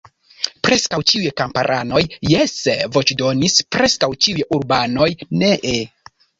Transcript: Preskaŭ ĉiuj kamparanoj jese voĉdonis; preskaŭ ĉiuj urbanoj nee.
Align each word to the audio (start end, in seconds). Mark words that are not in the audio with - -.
Preskaŭ 0.67 0.99
ĉiuj 1.11 1.29
kamparanoj 1.41 2.01
jese 2.31 2.75
voĉdonis; 2.97 3.61
preskaŭ 3.77 4.13
ĉiuj 4.25 4.49
urbanoj 4.59 5.13
nee. 5.45 5.81